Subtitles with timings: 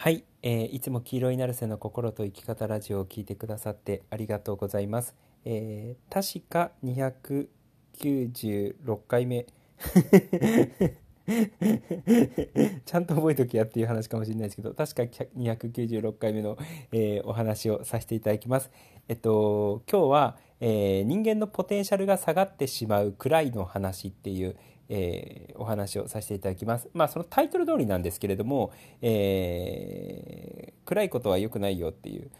[0.00, 5.16] はい、えー、いつも黄色いナルセの心と生き方ラジオを聞いてくださってありがとうございます。
[5.44, 9.44] えー、確か296回目。
[12.86, 16.56] ちゃんと覚えときやっていう話かもしれないですけど、確か296回目の、
[16.92, 18.70] えー、お話をさせていただきます。
[19.08, 24.54] えっと、今日は、えー、人間のポテンシャルが下がってしまうくらいの話っていう、
[24.88, 26.88] えー、お話をさせていただきます。
[26.94, 32.30] まあそのタイトル通りなんですけれども、えー、暗いことは良くないよっていう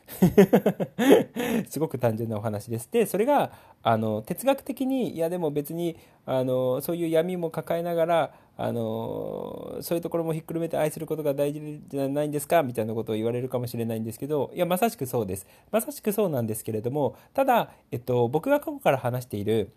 [1.69, 2.89] すごく単純なお話です。
[2.91, 3.53] で、それが
[3.83, 19.71] あの哲学的にいやでも別にあのそういう闇も抱えながらあのそういうところもひっくるめて愛することが大事じゃないんですかみたいなことを言われるかもしれないんですけどいやまさしくそうですまさしくそうなんですけれどもただ、えっと、僕が過去から話している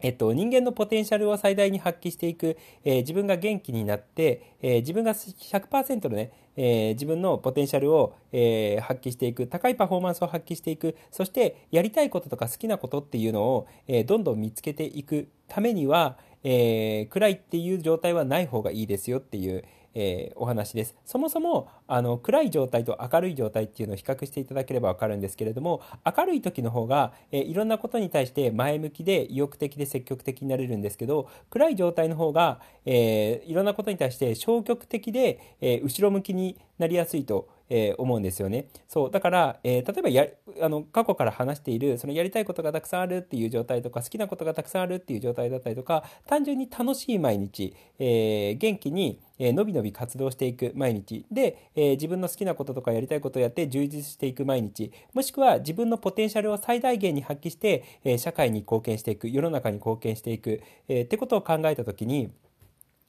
[0.00, 20.94] えっと、人間のポテンシャルを最大に発揮していく、えー、自分が元気になって、えー、自分が100%のね、えー、自分のポテンシャルを、え、発揮していく、高いパフォーマンスを発揮していく、そしてやりたいこととか好きなことっていうのを、え、どんどん見つけていくためには、えー、暗いっていう状態はない方がいいですよっていう、えー、お話です。
[21.04, 38.66] そもそもあの暗い状態と明るい状態っていうのを比較していただければわかるんですけれども明るい時の方が、えー、いろんなことに対して前向きで意欲的で積極的になれるんですけど暗い状態の方が、えー、いろんなことに対して消極的で、え後ろ向きになりやすいとえー、思うんですよね。
[38.88, 40.26] そうだから、えー、例えばや
[40.60, 62.30] あの過去から話しているそのやりたいことがたくさんあるっていう状態とか好きなことがたくさんあるっていう状態だったりとか単純に楽しい毎日、えー、元気にえのびのび活動していく毎日で、え自分の好きなこととかやりたいことをやって充実していく毎日もしくは自分のポテンシャルを最大限に発揮して、え社会に貢献していく世の中に貢献していく、えってことを考えた時に、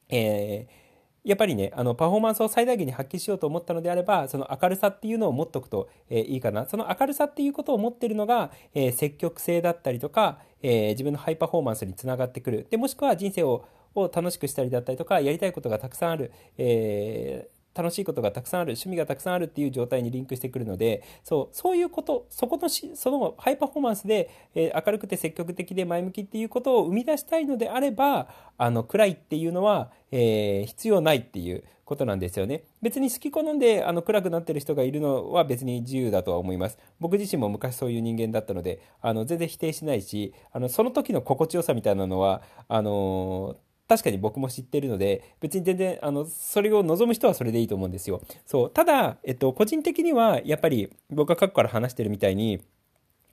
[0.08, 0.81] えー
[1.24, 6.66] やっぱりね、あの、パフォーマンスを最大限に発揮しようと思ったのであれば、その明るさっていうのを持っとくと、えー、いいかな。
[6.66, 12.66] その明るさっていうことを持ってるのが、えー、積極性だったりとか、えー、自分のハイパフォーマンスにつながってくる。
[12.70, 13.64] で、もしくは人生を
[13.94, 28.28] を楽しくしたりだったりとか、やりたいことがたくさんある、えー、楽しいことがたくさんある趣味がたくさんあるっていう状態にリンクしてくるのでそうそういうことそこのしそのハイパフォーマンスで、えー、明るくて積極的で前向きっていうことを生み出したいのであれば
[28.58, 32.64] あの暗いっていうのは、えー、必要ないっていうことなんですよね。
[32.80, 36.78] 別に好き好んであの暗くなってる人がいるのは別に自由だとは思います。
[37.00, 48.22] 僕自身も昔そういう人間だったのであの全然否定しないしあのその時の心地よさみたいなのはあのー確かに僕も知ってるので、別に全然、あの、それを望む人はそれでいいと思うんですよ。
[48.46, 48.70] そう。
[48.70, 52.62] ただ、えっと、個人的には、やっぱり、僕が過去から話してるみたいに、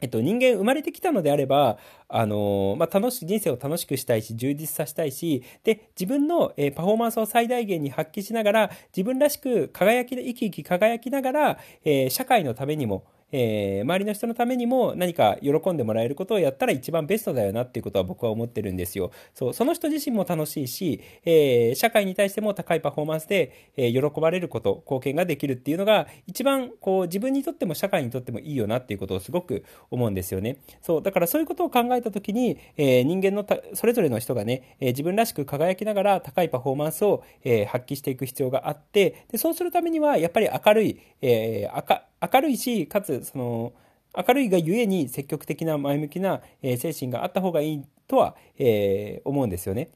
[0.01, 1.77] えっと、人間生まれてきたのであれば、
[2.09, 19.11] あのまあ、楽し、人生を楽しくしたいし、充実させたいし、で、自分の、えー、パフォーマンスを最大限に発揮しながら、自分らしく輝きで、生き生き輝きながら、えー、社会のためにも、えー、周りの人のためにも何か喜んでもらえることをやったら一番ベストだよなっていうことは僕は思ってるんですよ。
[19.33, 30.57] そう、その人自身も楽しいし、えー、社会に対しても高いパフォーマンスで、えー、喜ばれること、貢献ができるっていうのが一番こう自分にとっても社会にとってもいいよなっていうことをすごく思うんですよね。
[30.81, 43.73] そう、だからそういうことを考えた時に、えー、人間のそれぞれの人がね、えー、自分らしく輝きながら高いパフォーマンスを、えー、発揮していく必要があって、でそうするためにはやっぱり明るい、えー、明るいし、かつ、その、
[44.15, 49.91] 明るいがゆえに積極的な前向きな、え精神があった方がいいとは、えー、思うんですよね。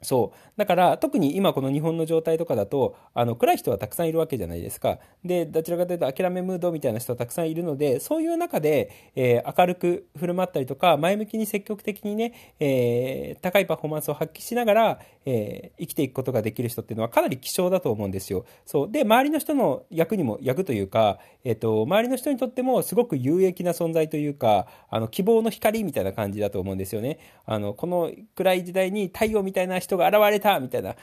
[0.00, 0.52] そう。
[0.56, 4.98] だから、特に今この日本の状態とかだと、あの、暗い人はたくさんいるわけじゃないですか。
[5.24, 18.44] で、どちらかというと諦めムードみたいな人はたくさんいるので、そういう中で、えー、明るく振る舞ったりとか、前向きに積極的にね、えー、高いパフォーマンスを発揮しながら、えー、生きていくことができる人っていうのはかなり希少だと思うんですよ。
[18.66, 18.90] そう。
[18.90, 27.18] で、周りの人の役にも、役というか、えっ、と、周りの人にとってもすごく有益な存在というか、あの、希望の光みたいな感じだと思うんですよね。
[27.46, 30.96] あの、この暗い時代に太陽みたいな人が現れたみたいな っ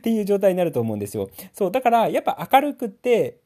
[0.00, 1.28] ていう状態になると思うんですよ。
[1.52, 3.36] そう、だからやっぱ明るくって、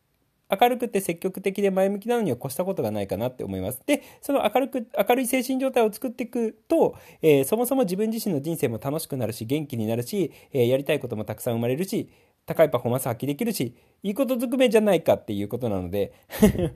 [0.50, 3.81] 明るくて積極的で前向きなのには越したことがないかなって思います。
[3.87, 12.08] で、その明るく、明るい精神状態を作っていくと、えー、そもそも自分自身の人生も楽しくなるし、元気になるし、えー、やりたいこともたくさん生まれるし、
[12.50, 16.12] 高いパフォーマンス発揮できるし、いいことずくめじゃないかっていうことなので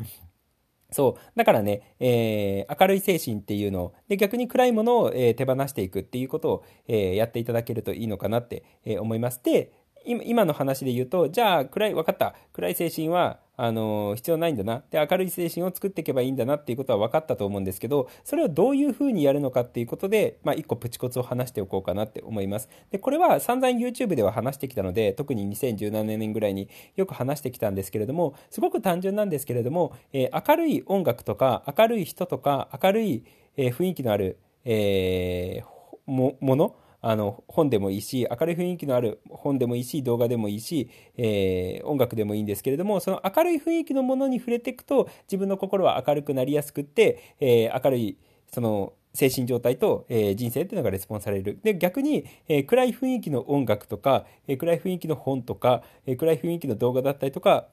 [0.92, 1.20] そう。
[1.34, 9.42] だからね、えー、明るい精神っていうのを、で、逆に暗いものを、えー、手放していくっていうことを、えー、やっていただけるといいのかなって、え思います。
[9.42, 9.72] で、
[10.04, 12.34] 今の話で言うと、じゃあ、暗い、分かった。
[12.52, 14.82] 暗い精神は、あの、必要ないんだな。
[14.90, 22.68] で、明るい精神を作っていけばいいんだなっていうことは分かったと思うんですけど、それをどういうふうにやるのかっていうことで、まあ、一個プチコツを話しておこうかなって思います。
[22.90, 33.24] で、これは散々 YouTube では話してきたので、特に2017年ぐらいによく話してきたんですけれども、すごく単純なんですけれども、えー、明るい音楽とか、明るい人とか、明るい、
[33.56, 48.18] えー、雰囲気のある、えー、も、もの、あの本でもいいし明るい雰囲気のある本でもいいし動画でもいいし、えー、音楽でもいいんですけれどもその明るい雰囲気のものに触れていくと自分の心は明るくなりやすくって、えー、明るい
[48.52, 51.60] その精神状態と、えー、人生っていうのがレスポンスされる。
[51.62, 57.68] で、逆に、えー、暗い雰囲気の音楽とか、えー、暗い雰囲気の本とか、え暗い雰囲気の動画だったりとか、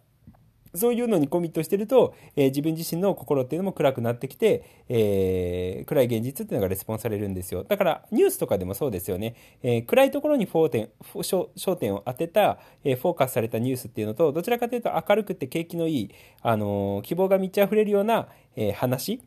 [0.73, 7.63] そういうのにコミットしてると、えー、自分自身の心っていうのも暗くなってきて、えー、暗い現実っていうのがレスポンスされるんですよ。
[7.63, 9.35] だからニュースとかでもそうですよね。
[9.63, 19.21] えー、暗いところに焦点焦点を当てた、えフォーカスされたニュースっていうのと、どちらかというと明るくて景気のいい、あの希望が満ち溢れるような、え話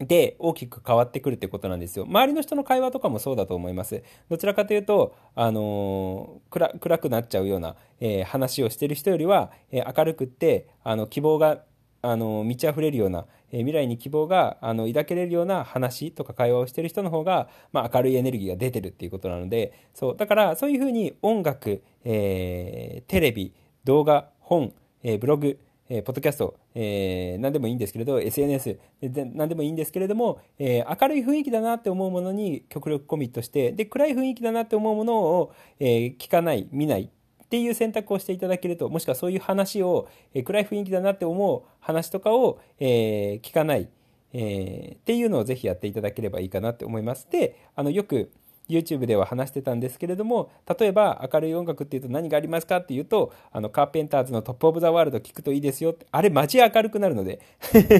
[0.00, 2.04] で大きく変わってくるってことなんですよ。
[2.06, 4.02] 周りの人の会話とかもそうだと思います。
[4.28, 11.62] どちらかというと、あの暗暗くなっちゃうような、えー、話をしてる人よりは、えー、明るくって、あの希望が
[12.00, 23.52] あの満ち溢れるような、え、未来に希望があの抱けれるような話とか会話をしてる人の方が、まあ、明るいエネルギーが出てるっていうことなのでそうだからそういうふうに音楽、えテレビ
[23.84, 24.72] 動画本、
[25.02, 25.58] えブログ
[25.90, 43.88] えー、ポッドキャスト、えー、何でもいいんですけれど、SNS、何でもいいんですけれども、えー、明るい雰囲気だなって思うものに極力コミットして、で、暗い雰囲気だなって思うものを、え聞かない、見ないっていう選択をしていただけると、もしくはそういう話を、え暗い雰囲気だなって思う話とかを、え聞かない、
[44.34, 47.26] えっていうのをぜひやっていただければいいかなって思います。
[47.30, 48.30] で、あの、よく、
[48.68, 57.40] YouTube では話してたんですけれども例えば明るい音楽っていうと何がありますかっていうとあのカーペンターズのトップオブザワールド聞くといいですよあれマジ明るくなるので。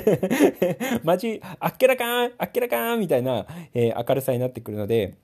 [1.04, 5.14] マジあっけらかんあっけらかんみたいな、えー、明るさになってくるので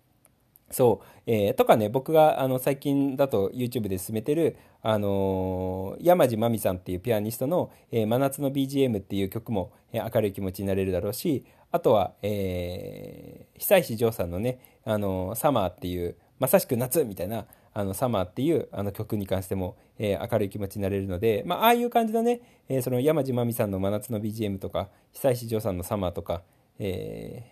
[0.71, 17.47] そう、えー、とかね、僕があの最近だと YouTube で進めてる、あのー、山地真美さんっていうピアニストの、えー、真夏の BGM っていう曲も、えー、明るい気持ちになれるだろうし、あとは、えー、久石譲さんのね、あのサマーっていう、まさしく夏みたいな、
[17.77, 26.43] あのサマーっていうあの曲に関しても、えー、明るい気持ちになれるので、まあ、ああいう感じのね、えー、その山地真美さんの真夏の BGM とか、久石譲さんのサマーとか、
[26.79, 27.45] え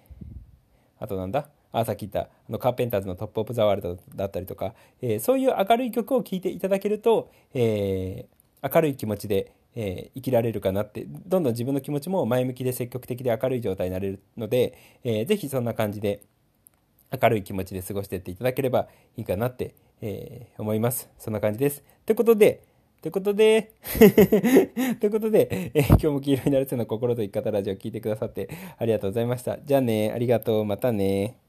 [1.01, 1.49] ー、あとなんだ？
[1.73, 16.23] あさっき言ったあのカーペンターズのトップオブザワールドだったりとか、えー、そういう明るい曲を聴いていただけると、えー、明るい気持ちで、えー、生きられるかなってどんどん自分の気持ちも前向きで積極的で明るい状態になれるので、えー、ぜひそんな感じで
[17.11, 22.63] 明るい気持ちで過ごしていっていただければいいかなって、えー、思いますそんな感じですということで
[23.03, 23.73] ということで
[25.01, 28.49] ということで、えー、今日も黄色になるせの心と生き方ラジオを聞いてくださって
[28.79, 29.59] ありがとうございました。
[29.59, 31.42] じゃあね、ありがとう、またね。